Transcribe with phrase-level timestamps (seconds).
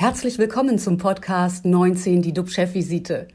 [0.00, 3.26] Herzlich willkommen zum Podcast 19, die DUB-Chefvisite.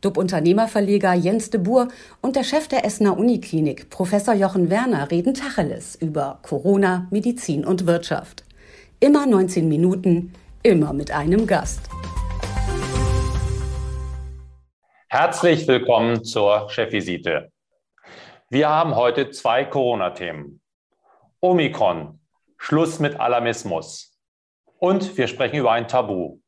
[0.00, 1.86] DUB-Unternehmerverleger Jens de Boer
[2.20, 7.86] und der Chef der Essener Uniklinik, Professor Jochen Werner, reden Tacheles über Corona, Medizin und
[7.86, 8.42] Wirtschaft.
[8.98, 10.34] Immer 19 Minuten,
[10.64, 11.88] immer mit einem Gast.
[15.08, 17.52] Herzlich willkommen zur Chefvisite.
[18.50, 20.60] Wir haben heute zwei Corona-Themen.
[21.38, 22.18] Omikron,
[22.56, 24.07] Schluss mit Alarmismus.
[24.80, 26.38] Und wir sprechen über ein Tabu.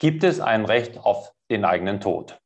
[0.00, 2.40] Gibt es ein Recht auf den eigenen Tod?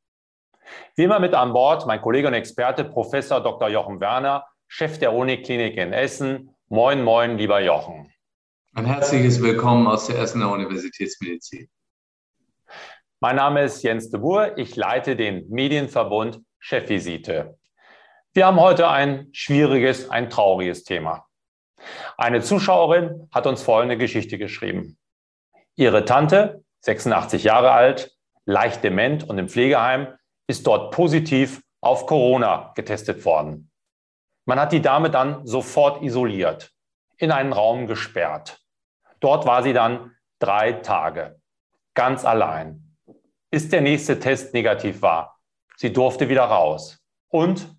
[0.96, 3.70] Wie immer mit an Bord mein Kollege und Experte Professor Dr.
[3.70, 6.54] Jochen Werner, Chef der Uniklinik in Essen.
[6.68, 8.12] Moin, moin, lieber Jochen.
[8.74, 11.70] Ein herzliches Willkommen aus der Essener Universitätsmedizin.
[13.20, 14.58] Mein Name ist Jens de Boer.
[14.58, 17.58] Ich leite den Medienverbund Chefvisite.
[18.34, 21.26] Wir haben heute ein schwieriges, ein trauriges Thema.
[22.18, 24.98] Eine Zuschauerin hat uns folgende Geschichte geschrieben.
[25.80, 28.14] Ihre Tante, 86 Jahre alt,
[28.44, 30.08] leicht dement und im Pflegeheim,
[30.46, 33.70] ist dort positiv auf Corona getestet worden.
[34.44, 36.70] Man hat die Dame dann sofort isoliert,
[37.16, 38.60] in einen Raum gesperrt.
[39.20, 41.40] Dort war sie dann drei Tage,
[41.94, 42.98] ganz allein.
[43.48, 45.40] Bis der nächste Test negativ war.
[45.76, 47.02] Sie durfte wieder raus.
[47.28, 47.74] Und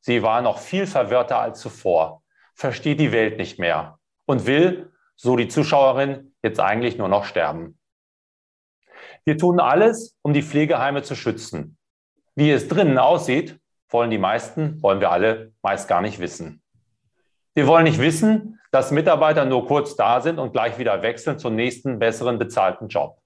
[0.00, 2.22] sie war noch viel verwirrter als zuvor,
[2.54, 7.78] versteht die Welt nicht mehr und will, so die Zuschauerin, jetzt eigentlich nur noch sterben.
[9.24, 11.78] Wir tun alles, um die Pflegeheime zu schützen.
[12.34, 13.58] Wie es drinnen aussieht,
[13.88, 16.62] wollen die meisten, wollen wir alle meist gar nicht wissen.
[17.54, 21.56] Wir wollen nicht wissen, dass Mitarbeiter nur kurz da sind und gleich wieder wechseln zum
[21.56, 23.18] nächsten besseren bezahlten Job.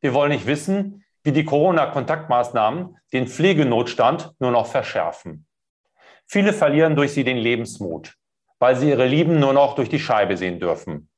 [0.00, 5.46] Wir wollen nicht wissen, wie die Corona-Kontaktmaßnahmen den Pflegenotstand nur noch verschärfen.
[6.26, 8.14] Viele verlieren durch sie den Lebensmut,
[8.58, 11.08] weil sie ihre Lieben nur noch durch die Scheibe sehen dürfen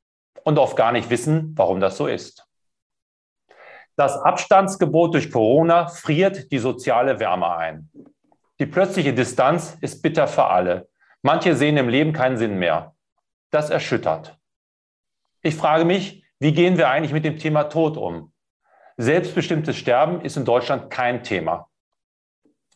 [0.46, 2.46] und oft gar nicht wissen, warum das so ist.
[3.96, 7.90] Das Abstandsgebot durch Corona friert die soziale Wärme ein.
[8.60, 10.88] Die plötzliche Distanz ist bitter für alle.
[11.22, 12.94] Manche sehen im Leben keinen Sinn mehr.
[13.50, 14.38] Das erschüttert.
[15.42, 18.32] Ich frage mich, wie gehen wir eigentlich mit dem Thema Tod um?
[18.98, 21.68] Selbstbestimmtes Sterben ist in Deutschland kein Thema.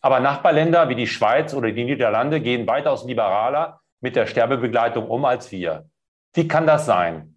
[0.01, 5.25] Aber Nachbarländer wie die Schweiz oder die Niederlande gehen weitaus liberaler mit der Sterbebegleitung um
[5.25, 5.89] als wir.
[6.35, 7.37] Wie kann das sein?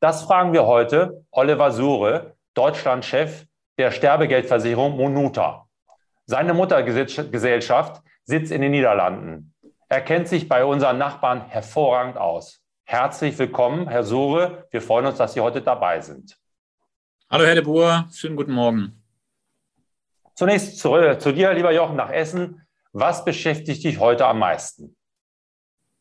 [0.00, 3.46] Das fragen wir heute Oliver Sure, Deutschlandchef
[3.78, 5.66] der Sterbegeldversicherung Monuta.
[6.26, 9.54] Seine Muttergesellschaft sitzt in den Niederlanden.
[9.88, 12.62] Er kennt sich bei unseren Nachbarn hervorragend aus.
[12.84, 14.66] Herzlich willkommen, Herr Sure.
[14.70, 16.36] Wir freuen uns, dass Sie heute dabei sind.
[17.30, 18.08] Hallo, Herr de Boer.
[18.12, 19.02] Schönen guten Morgen.
[20.34, 22.66] Zunächst zu, zu dir, lieber Jochen, nach Essen.
[22.92, 24.97] Was beschäftigt dich heute am meisten?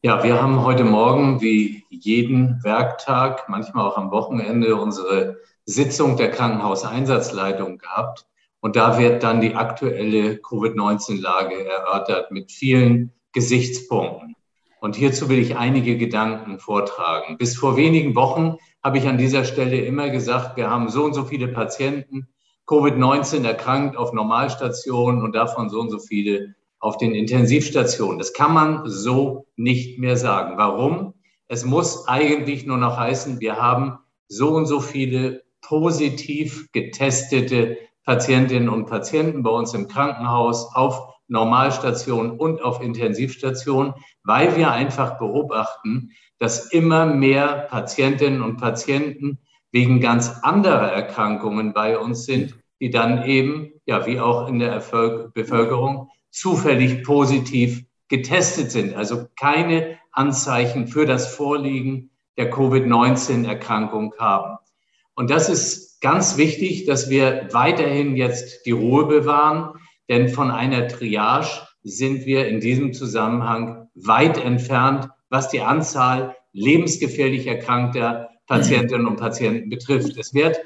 [0.07, 6.31] Ja, wir haben heute Morgen wie jeden Werktag, manchmal auch am Wochenende, unsere Sitzung der
[6.31, 8.25] Krankenhauseinsatzleitung gehabt.
[8.61, 14.37] Und da wird dann die aktuelle Covid-19-Lage erörtert mit vielen Gesichtspunkten.
[14.79, 17.37] Und hierzu will ich einige Gedanken vortragen.
[17.37, 21.15] Bis vor wenigen Wochen habe ich an dieser Stelle immer gesagt, wir haben so und
[21.15, 22.29] so viele Patienten
[22.65, 28.19] Covid-19 erkrankt auf Normalstationen und davon so und so viele auf den Intensivstationen.
[28.19, 30.57] Das kann man so nicht mehr sagen.
[30.57, 31.13] Warum?
[31.47, 38.69] Es muss eigentlich nur noch heißen, wir haben so und so viele positiv getestete Patientinnen
[38.69, 43.93] und Patienten bei uns im Krankenhaus auf Normalstationen und auf Intensivstationen,
[44.23, 49.39] weil wir einfach beobachten, dass immer mehr Patientinnen und Patienten
[49.71, 54.71] wegen ganz anderer Erkrankungen bei uns sind, die dann eben, ja, wie auch in der
[54.71, 64.57] Erfolg Bevölkerung, zufällig positiv getestet sind, also keine Anzeichen für das Vorliegen der Covid-19-Erkrankung haben.
[65.15, 69.73] Und das ist ganz wichtig, dass wir weiterhin jetzt die Ruhe bewahren,
[70.09, 77.47] denn von einer Triage sind wir in diesem Zusammenhang weit entfernt, was die Anzahl lebensgefährlich
[77.47, 80.17] erkrankter Patientinnen und Patienten betrifft.
[80.17, 80.59] Es wird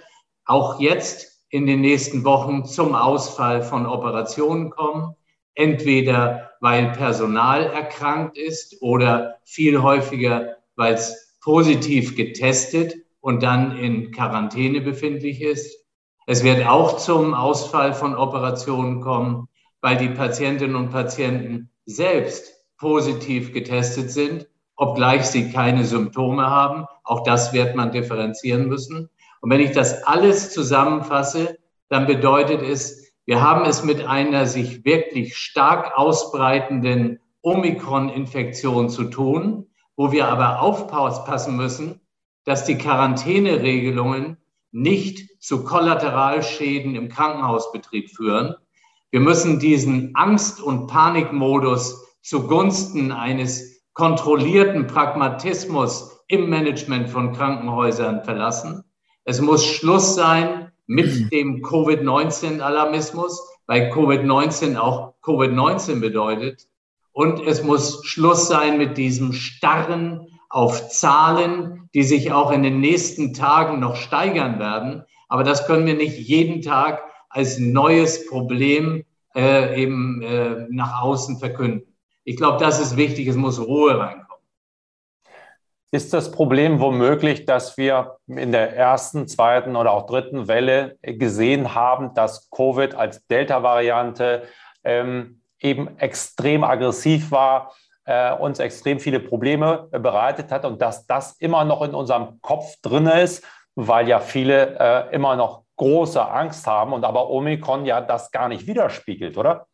[0.45, 5.15] auch jetzt in den nächsten Wochen zum Ausfall von Operationen kommen
[5.55, 14.11] entweder weil Personal erkrankt ist oder viel häufiger, weil es positiv getestet und dann in
[14.11, 15.85] Quarantäne befindlich ist.
[16.27, 19.47] Es wird auch zum Ausfall von Operationen kommen,
[19.81, 26.85] weil die Patientinnen und Patienten selbst positiv getestet sind, obgleich sie keine Symptome haben.
[27.03, 29.09] Auch das wird man differenzieren müssen.
[29.41, 31.57] Und wenn ich das alles zusammenfasse,
[31.89, 39.67] dann bedeutet es, wir haben es mit einer sich wirklich stark ausbreitenden Omikron-Infektion zu tun,
[39.95, 42.01] wo wir aber aufpassen müssen,
[42.45, 44.37] dass die Quarantäneregelungen
[44.71, 48.55] nicht zu Kollateralschäden im Krankenhausbetrieb führen.
[49.11, 58.83] Wir müssen diesen Angst- und Panikmodus zugunsten eines kontrollierten Pragmatismus im Management von Krankenhäusern verlassen.
[59.25, 66.67] Es muss Schluss sein mit dem Covid-19-Alarmismus, weil Covid-19 auch Covid-19 bedeutet.
[67.13, 72.81] Und es muss Schluss sein mit diesem starren auf Zahlen, die sich auch in den
[72.81, 75.03] nächsten Tagen noch steigern werden.
[75.29, 81.39] Aber das können wir nicht jeden Tag als neues Problem äh, eben äh, nach außen
[81.39, 81.95] verkünden.
[82.25, 83.27] Ich glaube, das ist wichtig.
[83.27, 84.20] Es muss Ruhe reinkommen.
[85.93, 91.75] Ist das Problem womöglich, dass wir in der ersten, zweiten oder auch dritten Welle gesehen
[91.75, 94.43] haben, dass Covid als Delta-Variante
[94.85, 97.73] ähm, eben extrem aggressiv war,
[98.05, 102.75] äh, uns extrem viele Probleme bereitet hat und dass das immer noch in unserem Kopf
[102.81, 103.45] drin ist,
[103.75, 108.47] weil ja viele äh, immer noch große Angst haben und aber Omikron ja das gar
[108.47, 109.67] nicht widerspiegelt, oder?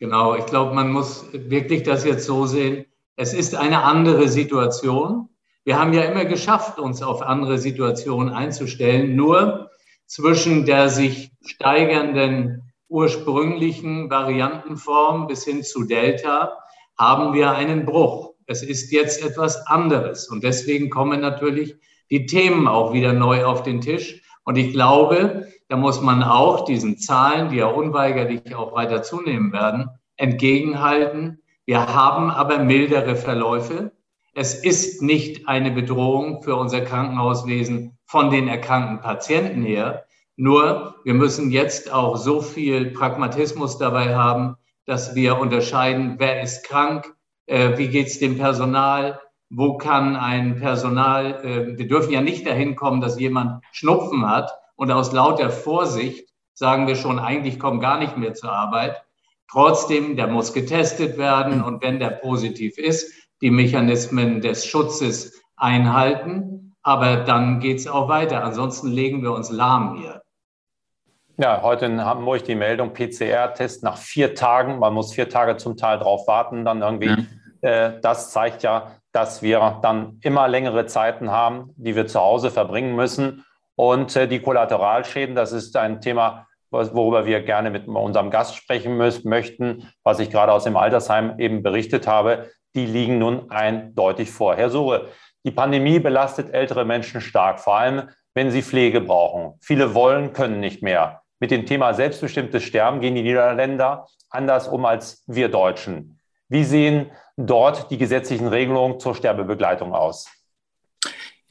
[0.00, 2.86] Genau, ich glaube, man muss wirklich das jetzt so sehen.
[3.16, 5.28] Es ist eine andere Situation.
[5.64, 9.14] Wir haben ja immer geschafft, uns auf andere Situationen einzustellen.
[9.14, 9.70] Nur
[10.06, 16.58] zwischen der sich steigernden ursprünglichen Variantenform bis hin zu Delta
[16.98, 18.34] haben wir einen Bruch.
[18.46, 20.28] Es ist jetzt etwas anderes.
[20.28, 21.76] Und deswegen kommen natürlich
[22.10, 24.22] die Themen auch wieder neu auf den Tisch.
[24.44, 29.52] Und ich glaube, da muss man auch diesen Zahlen, die ja unweigerlich auch weiter zunehmen
[29.52, 31.40] werden, entgegenhalten.
[31.64, 33.92] Wir haben aber mildere Verläufe.
[34.34, 40.06] Es ist nicht eine Bedrohung für unser Krankenhauswesen von den erkrankten Patienten her.
[40.36, 44.56] Nur wir müssen jetzt auch so viel Pragmatismus dabei haben,
[44.86, 47.14] dass wir unterscheiden, wer ist krank,
[47.46, 49.20] äh, wie geht es dem Personal,
[49.50, 54.50] wo kann ein Personal, äh, wir dürfen ja nicht dahin kommen, dass jemand Schnupfen hat
[54.76, 59.02] und aus lauter Vorsicht sagen wir schon, eigentlich kommen gar nicht mehr zur Arbeit.
[59.50, 63.12] Trotzdem, der muss getestet werden und wenn der positiv ist,
[63.42, 66.74] die Mechanismen des Schutzes einhalten.
[66.82, 68.42] Aber dann geht es auch weiter.
[68.42, 70.22] Ansonsten legen wir uns lahm hier.
[71.36, 74.78] Ja, heute in Hamburg die Meldung PCR-Test nach vier Tagen.
[74.78, 76.64] Man muss vier Tage zum Teil drauf warten.
[76.64, 77.26] Dann irgendwie,
[77.62, 77.68] ja.
[77.68, 82.50] äh, das zeigt ja, dass wir dann immer längere Zeiten haben, die wir zu Hause
[82.50, 83.44] verbringen müssen.
[83.74, 88.96] Und äh, die Kollateralschäden, das ist ein Thema, worüber wir gerne mit unserem Gast sprechen
[88.96, 92.50] müssen, möchten, was ich gerade aus dem Altersheim eben berichtet habe.
[92.74, 94.56] Die liegen nun eindeutig vor.
[94.56, 95.08] Herr Suche,
[95.44, 99.58] die Pandemie belastet ältere Menschen stark, vor allem wenn sie Pflege brauchen.
[99.60, 104.84] Viele wollen, können nicht mehr mit dem Thema selbstbestimmtes Sterben gehen die Niederländer anders um
[104.84, 106.20] als wir Deutschen.
[106.48, 110.30] Wie sehen dort die gesetzlichen Regelungen zur Sterbebegleitung aus?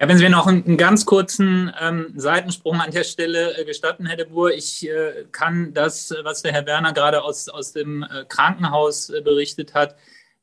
[0.01, 4.07] Ja, wenn Sie mir noch einen, ganz kurzen ähm, Seitensprung an der Stelle äh, gestatten,
[4.07, 8.01] Herr de Boer, ich äh, kann das, was der Herr Werner gerade aus, aus dem
[8.01, 9.95] äh, Krankenhaus äh, berichtet hat,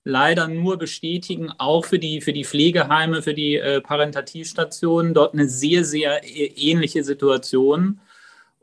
[0.04, 5.48] leider nur bestätigen, auch für die, für die Pflegeheime, für die äh, Parentativstationen, dort eine
[5.48, 7.98] sehr, sehr äh, ähnliche Situation.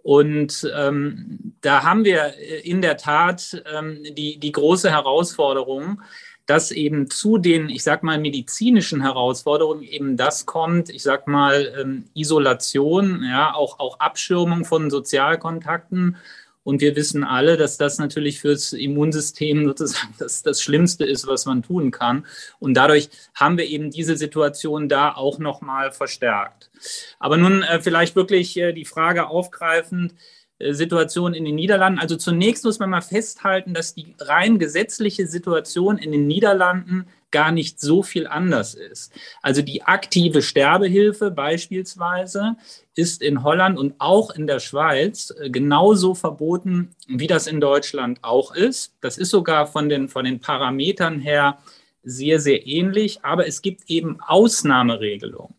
[0.02, 6.02] Und ähm, da haben wir in der Tat ähm, die, die große Herausforderung,
[6.46, 11.74] dass eben zu den, ich sag mal, medizinischen Herausforderungen eben das kommt, ich sag mal,
[11.80, 16.18] ähm, Isolation, ja, auch, auch Abschirmung von Sozialkontakten
[16.66, 21.46] und wir wissen alle, dass das natürlich fürs Immunsystem sozusagen das, das Schlimmste ist, was
[21.46, 22.26] man tun kann.
[22.60, 26.72] Und dadurch haben wir eben diese Situation da auch nochmal verstärkt.
[27.20, 30.16] Aber nun äh, vielleicht wirklich äh, die Frage aufgreifend,
[30.60, 32.00] Situation in den Niederlanden.
[32.00, 37.52] Also zunächst muss man mal festhalten, dass die rein gesetzliche Situation in den Niederlanden gar
[37.52, 39.12] nicht so viel anders ist.
[39.42, 42.56] Also die aktive Sterbehilfe beispielsweise
[42.96, 48.20] ist in Holland und auch in der Schweiz äh, genauso verboten, wie das in Deutschland
[48.22, 48.94] auch ist.
[49.02, 51.58] Das ist sogar von den, von den Parametern her
[52.06, 55.56] sehr, sehr ähnlich, aber es gibt eben Ausnahmeregelungen.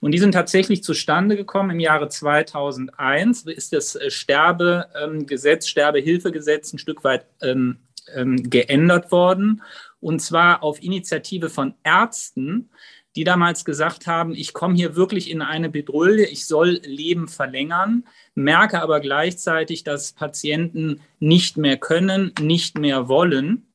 [0.00, 6.78] Und die sind tatsächlich zustande gekommen im Jahre 2001, ist das äh, Sterbegesetz, Sterbehilfegesetz ein
[6.78, 7.78] Stück weit ähm,
[8.14, 9.62] ähm, geändert worden
[10.00, 12.70] und zwar auf Initiative von Ärzten,
[13.16, 18.04] die damals gesagt haben, ich komme hier wirklich in eine Bedrulle, ich soll Leben verlängern,
[18.34, 23.67] merke aber gleichzeitig, dass Patienten nicht mehr können, nicht mehr wollen.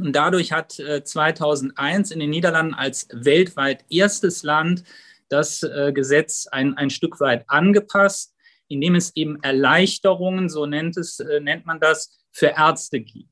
[0.00, 4.84] Und dadurch hat 2001 äh, in den Niederlanden als weltweit erstes Land
[5.28, 8.34] das äh, Gesetz ein, ein Stück weit angepasst,
[8.68, 13.28] indem es eben Erleichterungen, so nennt, es, äh, nennt man das, für Ärzte gibt.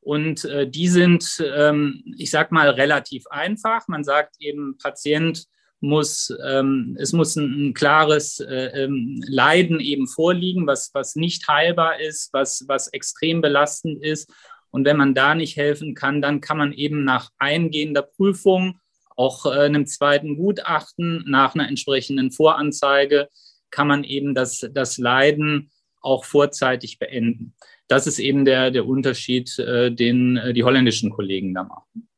[0.00, 3.88] Und die sind, ähm, ich sag mal, relativ einfach.
[3.88, 5.44] Man sagt eben, Patient
[5.80, 12.00] muss, ähm, es muss ein, klares äh, ähm, Leiden eben vorliegen, was, was nicht heilbar
[12.00, 14.32] ist, was, was extrem belastend ist.
[14.70, 18.80] Und wenn man da nicht helfen kann, dann kann man eben nach eingehender Prüfung,
[19.16, 23.28] auch äh, einem zweiten Gutachten, nach einer entsprechenden Voranzeige,
[23.70, 25.70] kann man eben das, das Leiden
[26.00, 27.54] auch vorzeitig beenden.
[27.88, 32.08] Das ist eben der, der Unterschied, äh, den äh, die holländischen Kollegen da machen.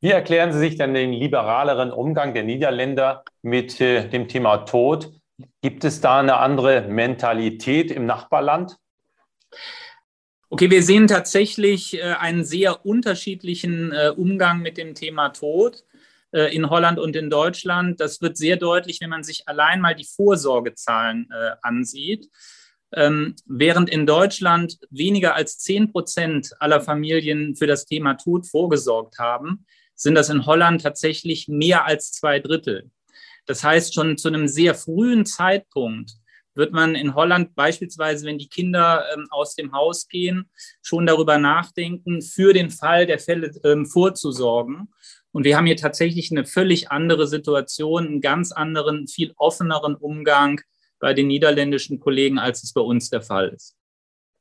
[0.00, 5.12] Wie erklären Sie sich denn den liberaleren Umgang der Niederländer mit dem Thema Tod?
[5.60, 8.78] Gibt es da eine andere Mentalität im Nachbarland?
[10.54, 15.82] Okay, wir sehen tatsächlich äh, einen sehr unterschiedlichen äh, Umgang mit dem Thema Tod
[16.30, 18.02] äh, in Holland und in Deutschland.
[18.02, 21.30] Das wird sehr deutlich, wenn man sich allein mal die Vorsorgezahlen
[21.62, 22.28] ansieht.
[22.92, 29.18] Ähm, während in Deutschland weniger als 10 Prozent aller Familien für das Thema Tod vorgesorgt
[29.18, 32.90] haben, sind das in Holland tatsächlich mehr als zwei Drittel.
[33.46, 36.12] Das heißt, schon zu einem sehr frühen Zeitpunkt
[36.54, 40.50] wird man in Holland beispielsweise, wenn die Kinder ähm, aus dem Haus gehen,
[40.82, 44.92] schon darüber nachdenken, für den Fall der Fälle ähm, vorzusorgen.
[45.32, 50.60] Und wir haben hier tatsächlich eine völlig andere Situation, einen ganz anderen, viel offeneren Umgang
[50.98, 53.76] bei den niederländischen Kollegen, als es bei uns der Fall ist.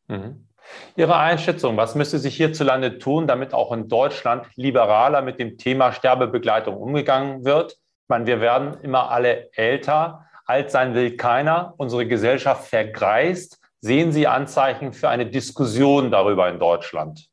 [0.08, 0.48] Mhm.
[0.96, 5.92] Ihre Einschätzung, was müsste sich hierzulande tun, damit auch in Deutschland liberaler mit dem Thema
[5.92, 7.74] Sterbebegleitung umgegangen wird?
[7.74, 10.26] Ich meine, wir werden immer alle älter.
[10.52, 11.74] Alt sein will keiner.
[11.78, 13.58] Unsere Gesellschaft vergreist.
[13.80, 17.30] Sehen Sie Anzeichen für eine Diskussion darüber in Deutschland?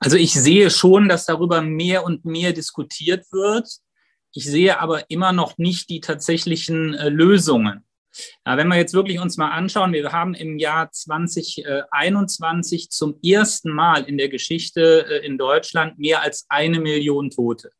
[0.00, 3.68] Also ich sehe schon, dass darüber mehr und mehr diskutiert wird.
[4.32, 7.84] Ich sehe aber immer noch nicht die tatsächlichen äh, Lösungen.
[8.46, 13.70] Ja, wenn wir jetzt wirklich uns mal anschauen, wir haben im Jahr 2021 zum ersten
[13.70, 17.70] Mal in der Geschichte äh, in Deutschland mehr als eine Million Tote.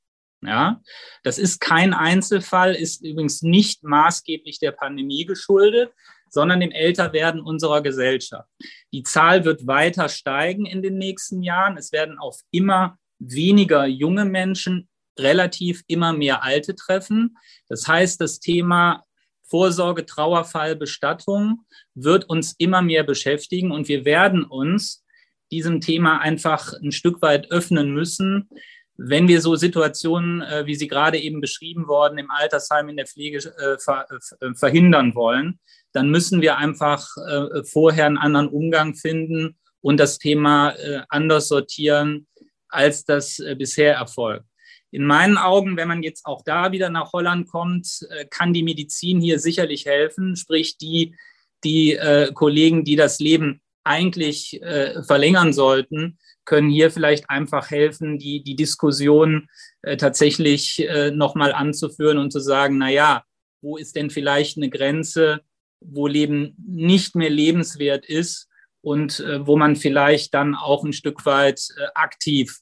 [0.40, 0.80] Ja,
[1.24, 5.92] das ist kein Einzelfall, ist übrigens nicht maßgeblich der Pandemie geschuldet,
[6.30, 8.48] sondern dem Älterwerden unserer Gesellschaft.
[8.92, 11.76] Die Zahl wird weiter steigen in den nächsten Jahren.
[11.76, 17.36] Es werden auf immer weniger junge Menschen relativ immer mehr Alte treffen.
[17.68, 19.04] Das heißt, das Thema
[19.42, 21.64] Vorsorge, Trauerfall, Bestattung
[21.94, 25.04] wird uns immer mehr beschäftigen und wir werden uns
[25.50, 28.50] diesem Thema einfach ein Stück weit öffnen müssen,
[28.98, 33.06] wenn wir so Situationen, äh, wie sie gerade eben beschrieben worden, im Altersheim in der
[33.06, 35.60] Pflege äh, ver äh, verhindern wollen,
[35.92, 41.48] dann müssen wir einfach äh, vorher einen anderen Umgang finden und das Thema äh, anders
[41.48, 42.26] sortieren,
[42.68, 44.44] als das äh, bisher erfolgt.
[44.90, 48.64] In meinen Augen, wenn man jetzt auch da wieder nach Holland kommt, äh, kann die
[48.64, 51.14] Medizin hier sicherlich helfen, sprich die,
[51.62, 58.18] die äh, Kollegen, die das Leben eigentlich äh, verlängern sollten, können hier vielleicht einfach helfen,
[58.18, 59.48] die, die Diskussion
[59.82, 63.24] äh, tatsächlich äh, nochmal anzuführen und zu sagen, na ja,
[63.60, 65.40] wo ist denn vielleicht eine Grenze,
[65.80, 68.48] wo Leben nicht mehr lebenswert ist
[68.80, 72.60] und äh, wo man vielleicht dann auch ein Stück weit äh, aktiv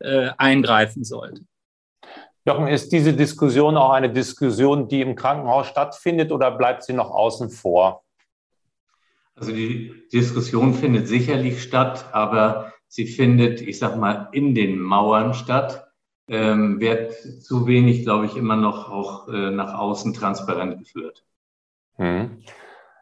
[0.00, 1.42] äh, eingreifen sollte.
[2.44, 7.10] Jochen, ist diese Diskussion auch eine Diskussion, die im Krankenhaus stattfindet oder bleibt sie noch
[7.10, 8.02] außen vor?
[9.34, 15.34] Also die Diskussion findet sicherlich statt, aber sie findet, ich sag mal, in den Mauern
[15.34, 15.88] statt,
[16.28, 17.12] ähm, wird
[17.42, 21.24] zu wenig, glaube ich, immer noch auch äh, nach außen transparent geführt.
[21.96, 22.42] Hm.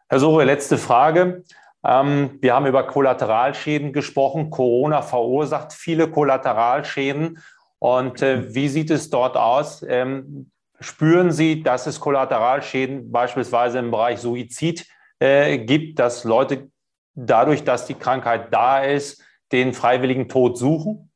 [0.09, 1.45] Herr Suche, letzte Frage.
[1.85, 4.51] Ähm, wir haben über Kollateralschäden gesprochen.
[4.51, 7.39] Corona verursacht viele Kollateralschäden
[7.79, 9.85] und äh, wie sieht es dort aus?
[9.89, 14.87] Ähm, spüren Sie, dass es Kollateralschäden beispielsweise im Bereich Suizid
[15.21, 16.71] äh, gibt, dass Leute
[17.15, 19.23] dadurch, dass die Krankheit da ist,
[19.53, 21.11] den freiwilligen Tod suchen?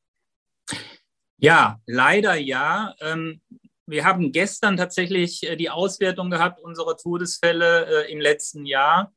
[1.38, 2.94] Ja, leider ja.
[3.00, 3.40] Ähm,
[3.86, 9.12] wir haben gestern tatsächlich äh, die Auswertung gehabt unserer Todesfälle äh, im letzten Jahr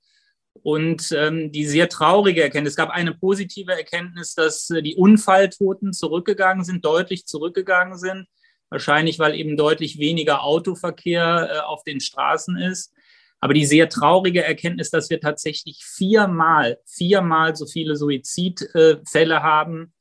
[0.63, 2.73] und ähm, die sehr traurige Erkenntnis.
[2.73, 8.27] Es gab eine positive Erkenntnis, dass äh, die Unfalltoten zurückgegangen sind, deutlich zurückgegangen sind.
[8.69, 12.93] Wahrscheinlich, weil eben deutlich weniger Autoverkehr auf den Straßen ist.
[13.39, 19.93] Aber die sehr traurige Erkenntnis, dass wir tatsächlich viermal, viermal so viele Suizidfälle haben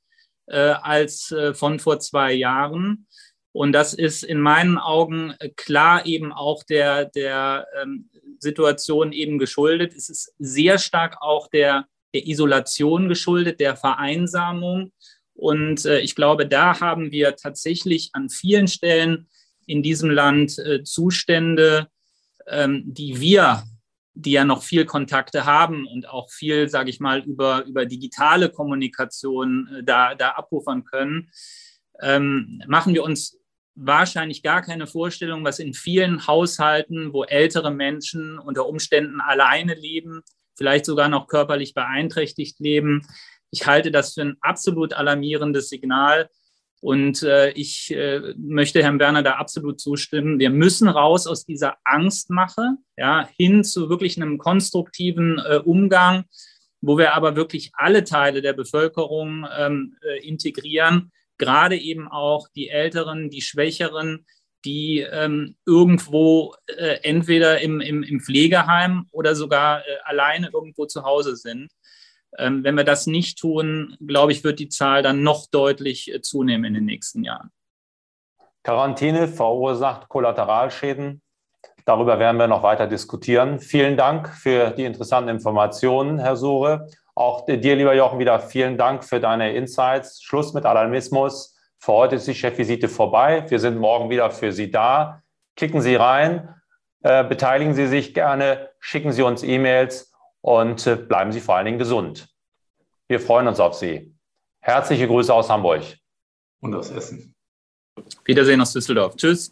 [0.46, 3.06] äh, als äh, von vor zwei Jahren.
[3.52, 9.94] Und das ist in meinen Augen klar eben auch der, der ähm, Situation eben geschuldet.
[9.94, 14.92] Es ist sehr stark auch der, der Isolation geschuldet, der Vereinsamung.
[15.34, 19.28] Und äh, ich glaube, da haben wir tatsächlich an vielen Stellen
[19.66, 21.88] in diesem Land äh, Zustände,
[22.48, 23.64] ähm, die wir,
[24.14, 28.48] die ja noch viel Kontakte haben und auch viel, sage ich mal, über, über digitale
[28.50, 31.30] Kommunikation äh, da, da abrufen können,
[32.00, 33.38] ähm, machen wir uns
[33.74, 40.22] wahrscheinlich gar keine Vorstellung, was in vielen Haushalten, wo ältere Menschen unter Umständen alleine leben,
[40.56, 43.06] vielleicht sogar noch körperlich beeinträchtigt leben.
[43.50, 46.30] Ich halte das für ein absolut alarmierendes Signal.
[46.86, 50.38] Und äh, ich äh, möchte Herrn Werner da absolut zustimmen.
[50.38, 56.26] Wir müssen raus aus dieser Angstmache, ja, hin zu wirklich einem konstruktiven äh, Umgang,
[56.80, 62.68] wo wir aber wirklich alle Teile der Bevölkerung ähm, äh, integrieren gerade eben auch die
[62.68, 64.24] Älteren, die Schwächeren,
[64.64, 71.04] die ähm, irgendwo äh, entweder im, im, im, Pflegeheim oder sogar äh, alleine irgendwo zu
[71.04, 71.70] Hause sind.
[72.38, 76.20] Ähm, wenn wir das nicht tun, glaube ich, wird die Zahl dann noch deutlich äh,
[76.20, 77.50] zunehmen in den nächsten Jahren.
[78.62, 81.22] Quarantäne verursacht Kollateralschäden.
[81.84, 83.60] Darüber werden wir noch weiter diskutieren.
[83.60, 86.88] Vielen Dank für die interessanten Informationen, Herr Sure.
[87.14, 90.20] Auch dir, lieber Jochen, wieder vielen Dank für deine Insights.
[90.22, 91.56] Schluss mit Alarmismus.
[91.78, 93.44] Für heute ist die Chefvisite vorbei.
[93.48, 95.22] Wir sind morgen wieder für Sie da.
[95.54, 96.54] Klicken Sie rein,
[97.02, 100.12] äh, beteiligen Sie sich gerne, schicken Sie uns E-Mails
[100.46, 102.28] und äh, bleiben Sie vor allen Dingen gesund.
[103.08, 104.14] Wir freuen uns auf Sie.
[104.60, 105.82] Herzliche Grüße aus Hamburg.
[106.60, 107.34] Und aus Essen.
[108.24, 109.16] Wiedersehen aus Düsseldorf.
[109.16, 109.50] Tschüss.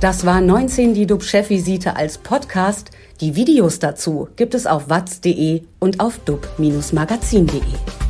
[0.00, 2.90] Das war 19 die DUB-Chefvisite als Podcast.
[3.20, 8.07] Die Videos dazu gibt es auf watz.de und auf dub-magazin.de.